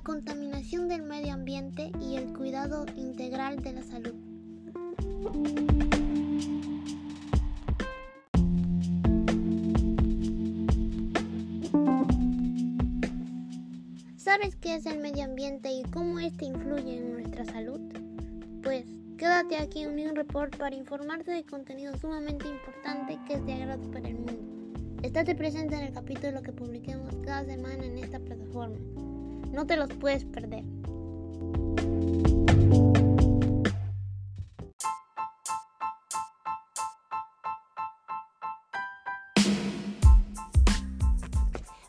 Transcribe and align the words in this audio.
la 0.00 0.04
contaminación 0.04 0.88
del 0.88 1.02
medio 1.02 1.34
ambiente 1.34 1.92
y 2.00 2.16
el 2.16 2.32
cuidado 2.32 2.86
integral 2.96 3.62
de 3.62 3.72
la 3.74 3.82
salud. 3.82 4.14
¿Sabes 14.16 14.56
qué 14.56 14.76
es 14.76 14.86
el 14.86 15.00
medio 15.00 15.24
ambiente 15.24 15.70
y 15.70 15.82
cómo 15.90 16.18
este 16.18 16.46
influye 16.46 16.96
en 16.96 17.12
nuestra 17.12 17.44
salud? 17.44 17.80
Pues 18.62 18.86
quédate 19.18 19.58
aquí 19.58 19.82
en 19.82 20.08
un 20.08 20.16
Report 20.16 20.56
para 20.56 20.74
informarte 20.74 21.30
de 21.30 21.44
contenido 21.44 21.94
sumamente 21.98 22.48
importante 22.48 23.18
que 23.26 23.34
es 23.34 23.44
de 23.44 23.52
agrado 23.52 23.90
para 23.90 24.08
el 24.08 24.14
mundo. 24.14 24.32
Estate 25.02 25.34
presente 25.34 25.74
en 25.74 25.82
el 25.82 25.92
capítulo 25.92 26.40
que 26.40 26.52
publiquemos 26.52 27.14
cada 27.22 27.44
semana 27.44 27.84
en 27.84 27.98
esta 27.98 28.18
plataforma. 28.18 28.78
No 29.50 29.66
te 29.66 29.76
los 29.76 29.88
puedes 29.94 30.24
perder. 30.24 30.64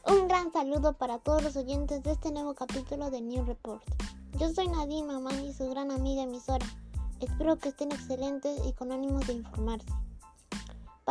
Un 0.07 0.27
gran 0.27 0.51
saludo 0.51 0.93
para 0.93 1.19
todos 1.19 1.43
los 1.43 1.55
oyentes 1.55 2.01
de 2.01 2.11
este 2.11 2.31
nuevo 2.31 2.55
capítulo 2.55 3.11
de 3.11 3.21
New 3.21 3.45
Report. 3.45 3.83
Yo 4.39 4.51
soy 4.51 4.67
Nadine 4.67 5.05
Mamani, 5.05 5.53
su 5.53 5.69
gran 5.69 5.91
amiga 5.91 6.23
emisora. 6.23 6.65
Espero 7.19 7.59
que 7.59 7.69
estén 7.69 7.91
excelentes 7.91 8.59
y 8.65 8.73
con 8.73 8.91
ánimos 8.91 9.27
de 9.27 9.33
informarse. 9.33 10.00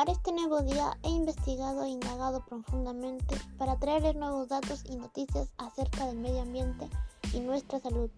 Para 0.00 0.12
este 0.12 0.32
nuevo 0.32 0.62
día 0.62 0.96
he 1.02 1.10
investigado 1.10 1.84
e 1.84 1.90
indagado 1.90 2.42
profundamente 2.46 3.36
para 3.58 3.78
traerles 3.78 4.16
nuevos 4.16 4.48
datos 4.48 4.82
y 4.88 4.96
noticias 4.96 5.52
acerca 5.58 6.06
del 6.06 6.16
medio 6.16 6.40
ambiente 6.40 6.88
y 7.34 7.40
nuestra 7.40 7.80
salud, 7.80 8.08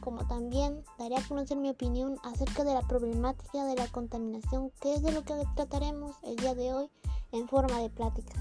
como 0.00 0.26
también 0.26 0.84
daré 0.98 1.16
a 1.16 1.26
conocer 1.26 1.56
mi 1.56 1.70
opinión 1.70 2.18
acerca 2.22 2.64
de 2.64 2.74
la 2.74 2.82
problemática 2.82 3.64
de 3.64 3.76
la 3.76 3.88
contaminación, 3.88 4.72
que 4.78 4.92
es 4.92 5.02
de 5.02 5.10
lo 5.12 5.24
que 5.24 5.32
trataremos 5.56 6.16
el 6.22 6.36
día 6.36 6.54
de 6.54 6.74
hoy 6.74 6.90
en 7.32 7.48
forma 7.48 7.78
de 7.78 7.88
plática. 7.88 8.34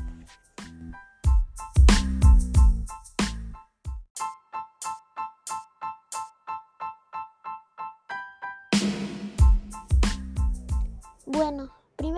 Bueno, 11.25 11.69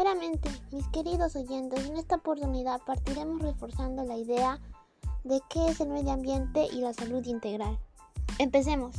primeramente, 0.03 0.49
mis 0.71 0.85
queridos 0.89 1.33
oyentes, 1.37 1.85
en 1.85 1.95
esta 1.95 2.17
oportunidad 2.17 2.81
partiremos 2.85 3.41
reforzando 3.41 4.03
la 4.03 4.17
idea 4.17 4.59
de 5.23 5.39
qué 5.49 5.65
es 5.69 5.79
el 5.79 5.87
medio 5.87 6.11
ambiente 6.11 6.67
y 6.73 6.81
la 6.81 6.93
salud 6.93 7.25
integral. 7.25 7.79
Empecemos. 8.37 8.97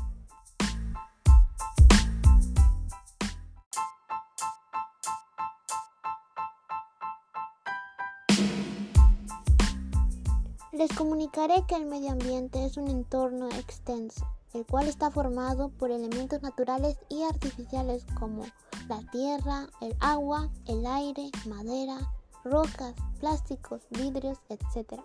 Les 10.72 10.90
comunicaré 10.96 11.66
que 11.68 11.76
el 11.76 11.84
medio 11.84 12.12
ambiente 12.12 12.64
es 12.64 12.78
un 12.78 12.88
entorno 12.88 13.50
extenso, 13.50 14.26
el 14.54 14.64
cual 14.64 14.88
está 14.88 15.10
formado 15.10 15.68
por 15.68 15.90
elementos 15.90 16.40
naturales 16.40 16.96
y 17.10 17.24
artificiales 17.24 18.06
como 18.18 18.44
la 18.88 19.00
tierra, 19.10 19.68
el 19.80 19.96
agua, 20.00 20.48
el 20.66 20.86
aire, 20.86 21.30
madera, 21.46 21.98
rocas, 22.44 22.94
plásticos, 23.20 23.82
vidrios, 23.90 24.38
etc. 24.48 25.00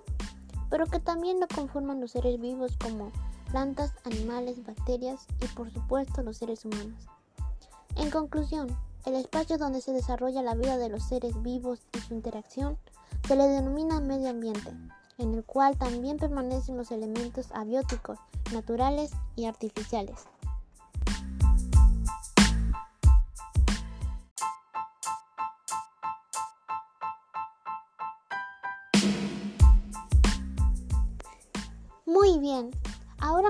Pero 0.70 0.86
que 0.86 1.00
también 1.00 1.40
lo 1.40 1.48
conforman 1.48 2.02
los 2.02 2.12
seres 2.12 2.40
vivos 2.40 2.78
como 2.82 3.12
plantas, 3.52 3.94
animales, 4.06 4.64
bacterias 4.66 5.26
y 5.42 5.48
por 5.48 5.72
supuesto 5.72 6.22
los 6.22 6.38
seres 6.38 6.66
humanos. 6.66 7.08
En 7.96 8.12
conclusión, 8.12 8.68
el 9.06 9.16
espacio 9.16 9.58
donde 9.58 9.82
se 9.82 9.94
desarrolla 9.94 10.44
la 10.44 10.56
vida 10.56 10.78
de 10.78 10.90
los 10.90 11.04
seres 11.04 11.42
vivos 11.42 11.80
y 11.96 12.00
su 12.00 12.14
interacción 12.14 12.78
se 13.28 13.36
le 13.36 13.48
denomina 13.48 14.00
medio 14.00 14.30
ambiente, 14.30 14.72
en 15.18 15.34
el 15.34 15.44
cual 15.44 15.78
también 15.78 16.18
permanecen 16.18 16.78
los 16.78 16.92
elementos 16.92 17.52
abióticos, 17.54 18.20
naturales 18.54 19.12
y 19.36 19.46
artificiales. 19.46 20.26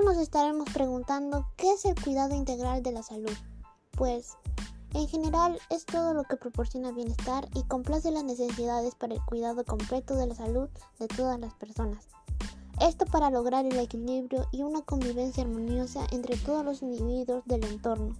Nos 0.02 0.16
estaremos 0.16 0.68
preguntando 0.72 1.46
qué 1.56 1.72
es 1.72 1.84
el 1.84 1.94
cuidado 1.94 2.34
integral 2.34 2.82
de 2.82 2.92
la 2.92 3.02
salud. 3.02 3.32
Pues, 3.92 4.36
en 4.94 5.06
general 5.08 5.58
es 5.68 5.84
todo 5.84 6.14
lo 6.14 6.24
que 6.24 6.36
proporciona 6.36 6.90
bienestar 6.90 7.48
y 7.54 7.62
complace 7.64 8.10
las 8.10 8.24
necesidades 8.24 8.94
para 8.94 9.14
el 9.14 9.24
cuidado 9.24 9.64
completo 9.64 10.16
de 10.16 10.26
la 10.26 10.34
salud 10.34 10.68
de 10.98 11.08
todas 11.08 11.38
las 11.38 11.54
personas. 11.54 12.08
Esto 12.80 13.04
para 13.04 13.30
lograr 13.30 13.66
el 13.66 13.78
equilibrio 13.78 14.46
y 14.52 14.62
una 14.62 14.80
convivencia 14.82 15.44
armoniosa 15.44 16.06
entre 16.12 16.36
todos 16.38 16.64
los 16.64 16.82
individuos 16.82 17.44
del 17.44 17.64
entorno. 17.64 18.16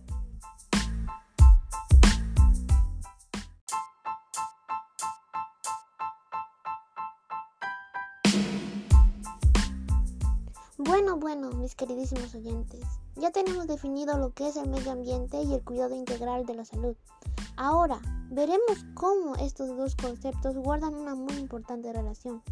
Bueno, 10.90 11.18
bueno, 11.18 11.52
mis 11.52 11.76
queridísimos 11.76 12.34
oyentes, 12.34 12.80
ya 13.14 13.30
tenemos 13.30 13.68
definido 13.68 14.18
lo 14.18 14.34
que 14.34 14.48
es 14.48 14.56
el 14.56 14.68
medio 14.68 14.90
ambiente 14.90 15.40
y 15.40 15.54
el 15.54 15.62
cuidado 15.62 15.94
integral 15.94 16.44
de 16.46 16.54
la 16.54 16.64
salud. 16.64 16.96
Ahora, 17.56 18.00
veremos 18.28 18.84
cómo 18.94 19.36
estos 19.36 19.68
dos 19.76 19.94
conceptos 19.94 20.56
guardan 20.56 20.96
una 20.96 21.14
muy 21.14 21.34
importante 21.34 21.92
relación, 21.92 22.42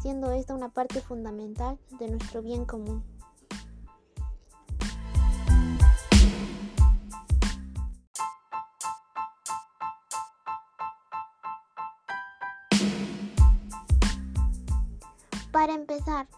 siendo 0.00 0.30
esta 0.30 0.54
una 0.54 0.68
parte 0.68 1.00
fundamental 1.00 1.80
de 1.98 2.10
nuestro 2.10 2.42
bien 2.42 2.64
común. 2.64 3.02
Para 15.50 15.74
empezar, 15.74 16.28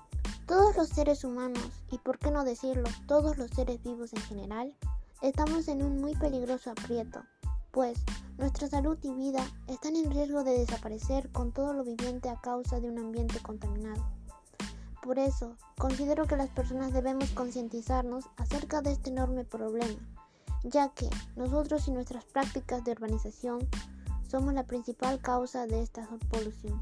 todos 0.47 0.77
los 0.77 0.89
seres 0.89 1.25
humanos, 1.25 1.69
y 1.91 1.99
por 1.99 2.19
qué 2.19 2.31
no 2.31 2.45
decirlo, 2.45 2.89
todos 3.07 3.39
los 3.39 3.51
seres 3.51 3.83
vivos 3.83 4.13
en 4.13 4.23
general, 4.23 4.77
estamos 5.21 5.69
en 5.69 5.83
un 5.83 6.01
muy 6.01 6.15
peligroso 6.15 6.71
aprieto, 6.71 7.23
pues 7.71 7.99
nuestra 8.39 8.69
salud 8.69 8.99
y 9.03 9.13
vida 9.15 9.45
están 9.69 9.97
en 9.97 10.11
riesgo 10.11 10.45
de 10.45 10.59
desaparecer 10.59 11.31
con 11.31 11.53
todo 11.53 11.73
lo 11.73 11.85
viviente 11.85 12.29
a 12.29 12.41
causa 12.41 12.81
de 12.81 12.89
un 12.89 12.99
ambiente 12.99 13.41
contaminado. 13.41 14.05
Por 15.03 15.19
eso, 15.19 15.57
considero 15.79 16.27
que 16.27 16.37
las 16.37 16.51
personas 16.51 16.93
debemos 16.93 17.31
concientizarnos 17.31 18.25
acerca 18.37 18.83
de 18.83 18.93
este 18.93 19.11
enorme 19.11 19.45
problema, 19.45 19.99
ya 20.65 20.91
que 20.91 21.09
nosotros 21.35 21.89
y 21.89 21.93
nuestras 21.93 22.25
prácticas 22.25 22.85
de 22.85 22.93
urbanización 22.93 23.69
somos 24.29 24.55
la 24.55 24.65
principal 24.65 25.21
causa 25.21 25.67
de 25.67 25.83
esta 25.83 26.09
polución. 26.31 26.81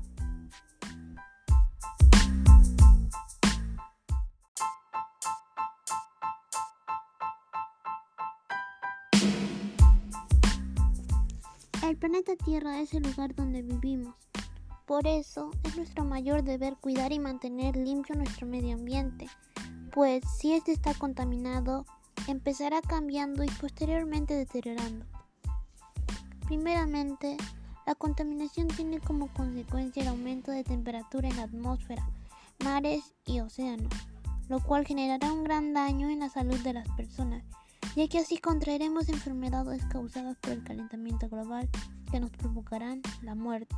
Planeta 12.10 12.44
Tierra 12.44 12.80
es 12.80 12.92
el 12.92 13.04
lugar 13.04 13.36
donde 13.36 13.62
vivimos. 13.62 14.16
Por 14.84 15.06
eso 15.06 15.52
es 15.62 15.76
nuestro 15.76 16.04
mayor 16.04 16.42
deber 16.42 16.74
cuidar 16.74 17.12
y 17.12 17.20
mantener 17.20 17.76
limpio 17.76 18.16
nuestro 18.16 18.48
medio 18.48 18.74
ambiente, 18.74 19.28
pues 19.92 20.24
si 20.36 20.54
este 20.54 20.72
está 20.72 20.92
contaminado, 20.94 21.86
empezará 22.26 22.82
cambiando 22.82 23.44
y 23.44 23.48
posteriormente 23.48 24.34
deteriorando. 24.34 25.06
Primeramente, 26.46 27.36
la 27.86 27.94
contaminación 27.94 28.66
tiene 28.66 28.98
como 28.98 29.32
consecuencia 29.32 30.02
el 30.02 30.08
aumento 30.08 30.50
de 30.50 30.64
temperatura 30.64 31.28
en 31.28 31.36
la 31.36 31.44
atmósfera, 31.44 32.10
mares 32.64 33.14
y 33.24 33.38
océanos, 33.38 33.92
lo 34.48 34.58
cual 34.58 34.84
generará 34.84 35.32
un 35.32 35.44
gran 35.44 35.74
daño 35.74 36.10
en 36.10 36.18
la 36.18 36.28
salud 36.28 36.58
de 36.58 36.72
las 36.72 36.88
personas 36.96 37.44
ya 37.96 38.08
que 38.08 38.18
así 38.18 38.38
contraeremos 38.38 39.08
enfermedades 39.08 39.84
causadas 39.86 40.36
por 40.38 40.52
el 40.52 40.62
calentamiento 40.62 41.28
global 41.28 41.68
que 42.10 42.20
nos 42.20 42.30
provocarán 42.30 43.02
la 43.22 43.34
muerte. 43.34 43.74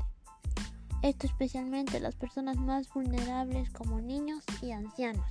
Esto 1.03 1.27
especialmente 1.27 1.99
las 1.99 2.15
personas 2.15 2.57
más 2.57 2.89
vulnerables 2.93 3.71
como 3.71 4.01
niños 4.01 4.45
y 4.61 4.71
ancianos. 4.73 5.27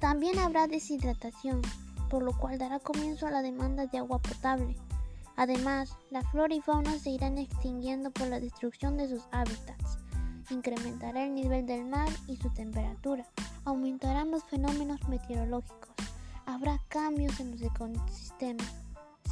También 0.00 0.38
habrá 0.38 0.66
deshidratación, 0.66 1.62
por 2.10 2.22
lo 2.22 2.36
cual 2.36 2.58
dará 2.58 2.80
comienzo 2.80 3.26
a 3.26 3.30
la 3.30 3.42
demanda 3.42 3.86
de 3.86 3.98
agua 3.98 4.18
potable. 4.18 4.76
Además, 5.36 5.96
la 6.10 6.22
flora 6.22 6.54
y 6.54 6.60
fauna 6.60 6.98
se 6.98 7.10
irán 7.10 7.38
extinguiendo 7.38 8.10
por 8.10 8.28
la 8.28 8.40
destrucción 8.40 8.96
de 8.96 9.08
sus 9.08 9.22
hábitats. 9.30 9.98
Incrementará 10.50 11.24
el 11.24 11.34
nivel 11.34 11.66
del 11.66 11.84
mar 11.84 12.08
y 12.26 12.36
su 12.36 12.50
temperatura, 12.50 13.26
aumentarán 13.64 14.30
los 14.30 14.44
fenómenos 14.44 15.06
meteorológicos, 15.08 15.95
habrá 16.46 16.80
cambios 16.88 17.38
en 17.40 17.50
los 17.50 17.62
ecosistemas, 17.62 18.72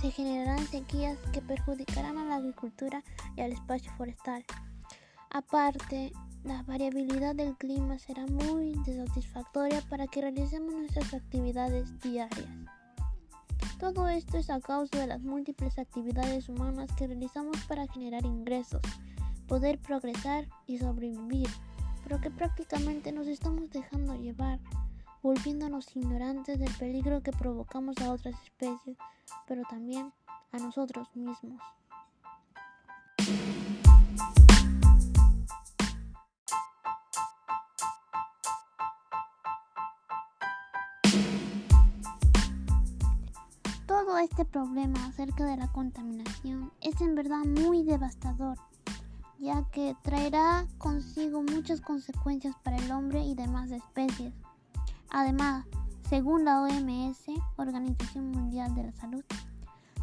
se 0.00 0.10
generarán 0.10 0.66
sequías 0.66 1.18
que 1.32 1.40
perjudicarán 1.40 2.18
a 2.18 2.24
la 2.24 2.36
agricultura 2.36 3.02
y 3.36 3.40
al 3.40 3.52
espacio 3.52 3.92
forestal. 3.96 4.44
Aparte, 5.30 6.12
la 6.44 6.62
variabilidad 6.64 7.34
del 7.34 7.56
clima 7.56 7.98
será 7.98 8.26
muy 8.26 8.74
desatisfactoria 8.84 9.80
para 9.88 10.06
que 10.06 10.20
realicemos 10.20 10.74
nuestras 10.74 11.14
actividades 11.14 11.98
diarias. 12.00 12.48
Todo 13.78 14.08
esto 14.08 14.36
es 14.36 14.50
a 14.50 14.60
causa 14.60 14.98
de 14.98 15.06
las 15.06 15.22
múltiples 15.22 15.78
actividades 15.78 16.48
humanas 16.48 16.90
que 16.96 17.06
realizamos 17.06 17.56
para 17.66 17.86
generar 17.88 18.24
ingresos, 18.24 18.82
poder 19.48 19.78
progresar 19.78 20.46
y 20.66 20.78
sobrevivir, 20.78 21.48
pero 22.02 22.20
que 22.20 22.30
prácticamente 22.30 23.10
nos 23.10 23.26
estamos 23.26 23.70
dejando 23.70 24.14
llevar, 24.14 24.60
volviéndonos 25.24 25.96
ignorantes 25.96 26.58
del 26.58 26.72
peligro 26.74 27.22
que 27.22 27.32
provocamos 27.32 27.96
a 28.02 28.12
otras 28.12 28.34
especies, 28.44 28.98
pero 29.48 29.62
también 29.70 30.12
a 30.52 30.58
nosotros 30.58 31.08
mismos. 31.16 31.58
Todo 43.86 44.18
este 44.18 44.44
problema 44.44 45.06
acerca 45.06 45.46
de 45.46 45.56
la 45.56 45.72
contaminación 45.72 46.70
es 46.82 47.00
en 47.00 47.14
verdad 47.14 47.46
muy 47.46 47.82
devastador, 47.82 48.58
ya 49.38 49.64
que 49.70 49.96
traerá 50.02 50.66
consigo 50.76 51.42
muchas 51.42 51.80
consecuencias 51.80 52.54
para 52.62 52.76
el 52.76 52.92
hombre 52.92 53.24
y 53.24 53.34
demás 53.34 53.70
especies. 53.70 54.34
Además, 55.16 55.64
según 56.10 56.44
la 56.44 56.60
OMS, 56.60 57.26
Organización 57.54 58.32
Mundial 58.32 58.74
de 58.74 58.82
la 58.82 58.92
Salud, 58.94 59.22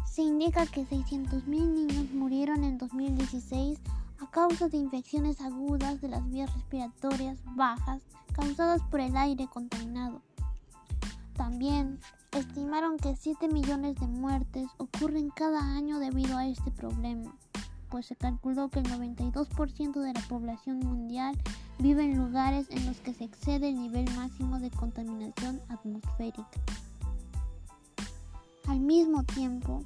se 0.06 0.22
indica 0.22 0.64
que 0.64 0.86
600.000 0.86 1.44
niños 1.44 2.10
murieron 2.14 2.64
en 2.64 2.78
2016 2.78 3.78
a 4.20 4.30
causa 4.30 4.70
de 4.70 4.78
infecciones 4.78 5.42
agudas 5.42 6.00
de 6.00 6.08
las 6.08 6.26
vías 6.30 6.50
respiratorias 6.54 7.38
bajas 7.44 8.00
causadas 8.32 8.80
por 8.90 9.00
el 9.00 9.14
aire 9.14 9.48
contaminado. 9.48 10.22
También 11.34 12.00
estimaron 12.30 12.96
que 12.96 13.14
7 13.14 13.48
millones 13.48 13.96
de 13.96 14.06
muertes 14.06 14.66
ocurren 14.78 15.28
cada 15.28 15.60
año 15.76 15.98
debido 15.98 16.38
a 16.38 16.46
este 16.46 16.70
problema, 16.70 17.36
pues 17.90 18.06
se 18.06 18.16
calculó 18.16 18.70
que 18.70 18.78
el 18.78 18.86
92% 18.86 20.00
de 20.00 20.14
la 20.14 20.22
población 20.22 20.78
mundial 20.78 21.36
vive 21.82 22.04
en 22.04 22.16
lugares 22.16 22.68
en 22.70 22.86
los 22.86 22.98
que 22.98 23.12
se 23.12 23.24
excede 23.24 23.70
el 23.70 23.74
nivel 23.74 24.08
máximo 24.14 24.60
de 24.60 24.70
contaminación 24.70 25.60
atmosférica. 25.68 26.46
Al 28.68 28.78
mismo 28.78 29.24
tiempo, 29.24 29.82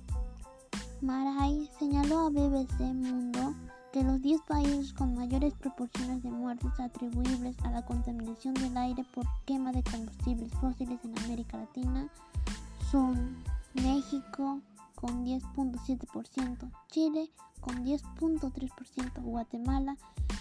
Marai 1.01 1.71
señaló 1.79 2.27
a 2.27 2.29
BBC 2.29 2.81
Mundo 2.81 3.55
que 3.95 4.05
los 4.05 4.21
10 4.21 4.43
países 4.43 4.93
con 4.93 5.15
mayores 5.15 5.55
proporciones 5.55 6.23
de 6.23 6.31
muertes 6.31 6.79
atribuibles 6.79 7.57
a 7.65 7.71
la 7.71 7.83
contaminación 7.83 8.53
del 8.53 8.77
aire 8.77 9.03
por 9.15 9.25
quema 9.47 9.73
de 9.73 9.83
combustibles 9.83 10.53
fósiles 10.61 11.01
en 11.03 11.19
América 11.25 11.57
Latina 11.57 12.09
son 12.91 13.43
México 13.73 14.61
con 14.97 15.25
10.7%, 15.25 16.71
Chile 16.91 17.31
con 17.63 17.87
10.3%, 17.87 19.23
Guatemala 19.23 19.97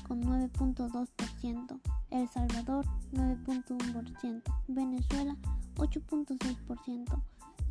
con 0.08 0.22
9.2%, 0.24 1.80
El 2.12 2.30
Salvador 2.30 2.86
9.1%, 3.14 4.42
Venezuela 4.68 5.36
8.6% 5.76 7.22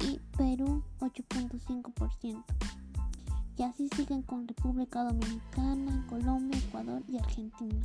y 0.00 0.20
Perú 0.36 0.82
8.5%. 1.00 2.44
Y 3.56 3.62
así 3.62 3.88
siguen 3.94 4.22
con 4.22 4.48
República 4.48 5.04
Dominicana, 5.04 6.04
Colombia, 6.08 6.58
Ecuador 6.58 7.02
y 7.08 7.18
Argentina. 7.18 7.82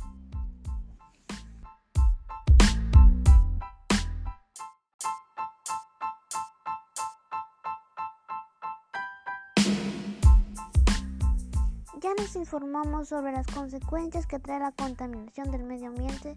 Ya 12.00 12.14
nos 12.14 12.34
informamos 12.34 13.08
sobre 13.08 13.30
las 13.30 13.46
consecuencias 13.46 14.26
que 14.26 14.38
trae 14.38 14.58
la 14.58 14.72
contaminación 14.72 15.50
del 15.50 15.64
medio 15.64 15.88
ambiente 15.88 16.34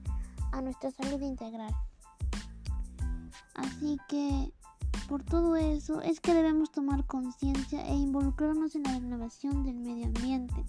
a 0.52 0.60
nuestra 0.60 0.92
salud 0.92 1.22
integral. 1.22 1.74
Así 3.56 3.98
que 4.10 4.52
por 5.08 5.24
todo 5.24 5.56
eso 5.56 6.02
es 6.02 6.20
que 6.20 6.34
debemos 6.34 6.70
tomar 6.72 7.06
conciencia 7.06 7.82
e 7.88 7.96
involucrarnos 7.96 8.76
en 8.76 8.84
la 8.84 9.00
renovación 9.00 9.64
del 9.64 9.80
medio 9.80 10.08
ambiente. 10.08 10.66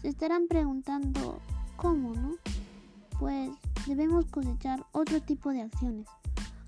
Se 0.00 0.08
estarán 0.08 0.48
preguntando 0.48 1.38
cómo, 1.76 2.12
¿no? 2.12 2.32
Pues 3.20 3.52
debemos 3.86 4.26
cosechar 4.26 4.84
otro 4.90 5.22
tipo 5.22 5.50
de 5.50 5.62
acciones 5.62 6.08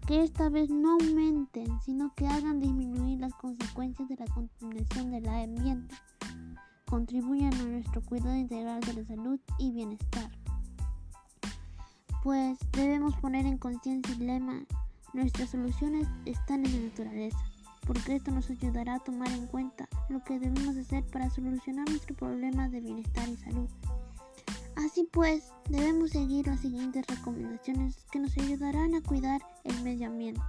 que 0.06 0.22
esta 0.22 0.50
vez 0.50 0.70
no 0.70 0.92
aumenten, 0.92 1.80
sino 1.80 2.14
que 2.14 2.28
hagan 2.28 2.60
disminuir 2.60 3.18
las 3.18 3.34
consecuencias 3.34 4.08
de 4.08 4.16
la 4.16 4.26
contaminación 4.26 5.10
del 5.10 5.28
ambiente 5.28 5.96
contribuyan 6.94 7.52
a 7.54 7.64
nuestro 7.64 8.02
cuidado 8.02 8.36
integral 8.36 8.80
de 8.82 8.92
la 8.92 9.04
salud 9.04 9.40
y 9.58 9.72
bienestar. 9.72 10.30
Pues 12.22 12.56
debemos 12.70 13.16
poner 13.16 13.46
en 13.46 13.58
conciencia 13.58 14.14
el 14.14 14.24
lema, 14.24 14.64
nuestras 15.12 15.50
soluciones 15.50 16.06
están 16.24 16.64
en 16.64 16.72
la 16.72 16.88
naturaleza, 16.90 17.44
porque 17.84 18.14
esto 18.14 18.30
nos 18.30 18.48
ayudará 18.48 18.94
a 18.94 19.00
tomar 19.00 19.28
en 19.32 19.48
cuenta 19.48 19.88
lo 20.08 20.22
que 20.22 20.38
debemos 20.38 20.76
hacer 20.76 21.02
para 21.06 21.28
solucionar 21.30 21.88
nuestro 21.88 22.14
problema 22.14 22.68
de 22.68 22.80
bienestar 22.80 23.28
y 23.28 23.36
salud. 23.38 23.68
Así 24.76 25.08
pues, 25.10 25.50
debemos 25.68 26.10
seguir 26.10 26.46
las 26.46 26.60
siguientes 26.60 27.04
recomendaciones 27.08 28.04
que 28.12 28.20
nos 28.20 28.38
ayudarán 28.38 28.94
a 28.94 29.02
cuidar 29.02 29.42
el 29.64 29.82
medio 29.82 30.06
ambiente. 30.06 30.42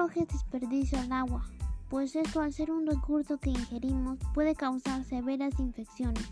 Arrojes 0.00 0.28
desperdicio 0.28 0.98
al 0.98 1.12
agua, 1.12 1.44
pues 1.90 2.16
esto 2.16 2.40
al 2.40 2.54
ser 2.54 2.70
un 2.70 2.86
recurso 2.86 3.36
que 3.36 3.50
ingerimos 3.50 4.18
puede 4.32 4.54
causar 4.54 5.04
severas 5.04 5.60
infecciones. 5.60 6.26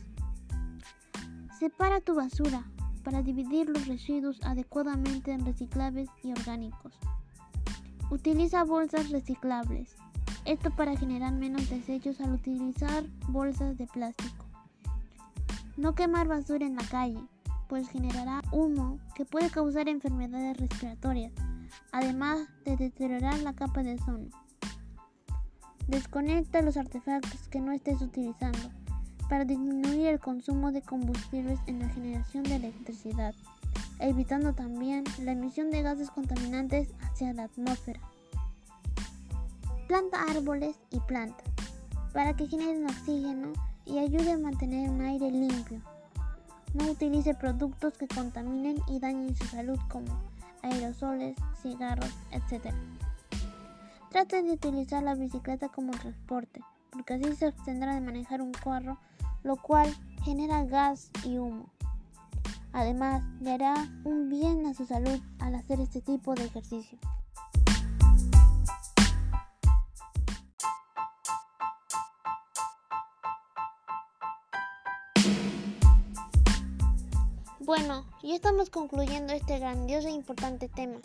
Separa 1.58 2.00
tu 2.00 2.14
basura 2.14 2.64
para 3.04 3.20
dividir 3.20 3.68
los 3.68 3.86
residuos 3.86 4.40
adecuadamente 4.42 5.32
en 5.32 5.44
reciclables 5.44 6.08
y 6.22 6.32
orgánicos. 6.32 6.98
Utiliza 8.10 8.64
bolsas 8.64 9.10
reciclables, 9.10 9.96
esto 10.46 10.70
para 10.70 10.96
generar 10.96 11.34
menos 11.34 11.68
desechos 11.68 12.22
al 12.22 12.32
utilizar 12.32 13.04
bolsas 13.28 13.76
de 13.76 13.86
plástico. 13.86 14.46
No 15.76 15.94
quemar 15.94 16.26
basura 16.26 16.64
en 16.64 16.76
la 16.76 16.88
calle, 16.88 17.20
pues 17.68 17.86
generará 17.90 18.40
humo 18.50 18.98
que 19.14 19.26
puede 19.26 19.50
causar 19.50 19.90
enfermedades 19.90 20.56
respiratorias 20.56 21.32
además 21.92 22.48
de 22.64 22.76
deteriorar 22.76 23.38
la 23.40 23.52
capa 23.52 23.82
de 23.82 23.94
ozono. 23.94 24.28
Desconecta 25.86 26.62
los 26.62 26.76
artefactos 26.76 27.48
que 27.48 27.60
no 27.60 27.72
estés 27.72 28.02
utilizando 28.02 28.70
para 29.28 29.44
disminuir 29.44 30.08
el 30.08 30.20
consumo 30.20 30.72
de 30.72 30.82
combustibles 30.82 31.58
en 31.66 31.78
la 31.80 31.88
generación 31.88 32.44
de 32.44 32.56
electricidad, 32.56 33.34
evitando 33.98 34.52
también 34.52 35.04
la 35.22 35.32
emisión 35.32 35.70
de 35.70 35.82
gases 35.82 36.10
contaminantes 36.10 36.88
hacia 37.00 37.32
la 37.32 37.44
atmósfera. 37.44 38.00
Planta 39.86 40.22
árboles 40.28 40.76
y 40.90 41.00
plantas 41.00 41.46
para 42.12 42.34
que 42.34 42.46
generen 42.46 42.84
oxígeno 42.84 43.52
y 43.86 43.98
ayude 43.98 44.32
a 44.32 44.38
mantener 44.38 44.90
un 44.90 45.00
aire 45.00 45.30
limpio. 45.30 45.80
No 46.74 46.90
utilice 46.90 47.34
productos 47.34 47.96
que 47.96 48.08
contaminen 48.08 48.76
y 48.88 48.98
dañen 48.98 49.34
su 49.34 49.44
salud 49.46 49.78
como 49.88 50.27
aerosoles, 50.62 51.36
cigarros, 51.62 52.14
etc. 52.30 52.74
Trate 54.10 54.42
de 54.42 54.52
utilizar 54.52 55.02
la 55.02 55.14
bicicleta 55.14 55.68
como 55.68 55.92
transporte, 55.92 56.62
porque 56.90 57.14
así 57.14 57.34
se 57.34 57.46
abstendrá 57.46 57.94
de 57.94 58.00
manejar 58.00 58.40
un 58.40 58.52
carro, 58.52 58.98
lo 59.42 59.56
cual 59.56 59.94
genera 60.24 60.64
gas 60.64 61.10
y 61.24 61.38
humo. 61.38 61.66
Además, 62.72 63.22
le 63.40 63.52
hará 63.52 63.74
un 64.04 64.28
bien 64.28 64.66
a 64.66 64.74
su 64.74 64.86
salud 64.86 65.20
al 65.38 65.54
hacer 65.54 65.80
este 65.80 66.00
tipo 66.00 66.34
de 66.34 66.44
ejercicio. 66.44 66.98
Bueno, 77.68 78.06
ya 78.22 78.34
estamos 78.34 78.70
concluyendo 78.70 79.34
este 79.34 79.58
grandioso 79.58 80.08
e 80.08 80.12
importante 80.12 80.70
tema. 80.70 81.00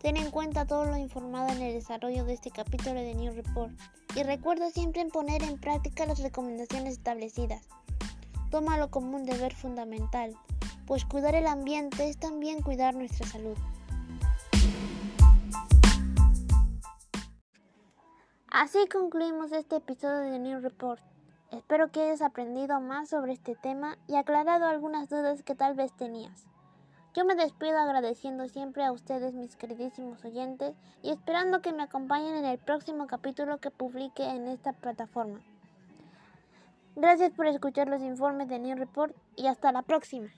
Ten 0.00 0.16
en 0.16 0.32
cuenta 0.32 0.66
todo 0.66 0.84
lo 0.84 0.96
informado 0.96 1.50
en 1.50 1.62
el 1.62 1.72
desarrollo 1.72 2.24
de 2.24 2.32
este 2.32 2.50
capítulo 2.50 2.94
de 3.00 3.14
New 3.14 3.32
Report 3.34 3.70
y 4.16 4.24
recuerda 4.24 4.68
siempre 4.72 5.06
poner 5.06 5.44
en 5.44 5.60
práctica 5.60 6.06
las 6.06 6.18
recomendaciones 6.18 6.94
establecidas. 6.94 7.68
Tómalo 8.50 8.90
como 8.90 9.14
un 9.14 9.26
deber 9.26 9.54
fundamental, 9.54 10.36
pues 10.88 11.04
cuidar 11.04 11.36
el 11.36 11.46
ambiente 11.46 12.08
es 12.08 12.18
también 12.18 12.62
cuidar 12.62 12.96
nuestra 12.96 13.24
salud. 13.24 13.56
Así 18.48 18.88
concluimos 18.92 19.52
este 19.52 19.76
episodio 19.76 20.32
de 20.32 20.40
New 20.40 20.58
Report. 20.62 21.00
Espero 21.50 21.90
que 21.90 22.02
hayas 22.02 22.20
aprendido 22.20 22.80
más 22.80 23.08
sobre 23.08 23.32
este 23.32 23.54
tema 23.54 23.96
y 24.06 24.16
aclarado 24.16 24.66
algunas 24.66 25.08
dudas 25.08 25.42
que 25.42 25.54
tal 25.54 25.74
vez 25.74 25.92
tenías. 25.96 26.46
Yo 27.14 27.24
me 27.24 27.34
despido 27.34 27.78
agradeciendo 27.78 28.46
siempre 28.48 28.84
a 28.84 28.92
ustedes, 28.92 29.34
mis 29.34 29.56
queridísimos 29.56 30.22
oyentes, 30.24 30.76
y 31.02 31.10
esperando 31.10 31.62
que 31.62 31.72
me 31.72 31.82
acompañen 31.82 32.36
en 32.36 32.44
el 32.44 32.58
próximo 32.58 33.06
capítulo 33.06 33.58
que 33.58 33.70
publique 33.70 34.24
en 34.28 34.46
esta 34.46 34.74
plataforma. 34.74 35.40
Gracias 36.96 37.32
por 37.32 37.46
escuchar 37.46 37.88
los 37.88 38.02
informes 38.02 38.48
de 38.48 38.58
New 38.58 38.76
Report 38.76 39.16
y 39.34 39.46
hasta 39.46 39.72
la 39.72 39.82
próxima. 39.82 40.28